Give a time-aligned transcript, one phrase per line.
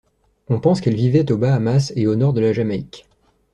[0.47, 3.07] On pense qu'elle vivait aux Bahamas et au nord de la Jamaïque.